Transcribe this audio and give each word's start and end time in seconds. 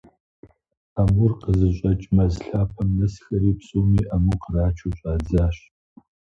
Амур 1.01 1.31
къызыщыкӀ 1.41 2.09
мэз 2.15 2.33
лъапэм 2.47 2.89
нэсхэри, 2.97 3.51
псоми 3.59 4.01
аму 4.15 4.35
кърачу 4.41 4.91
щӀадзащ. 4.97 5.57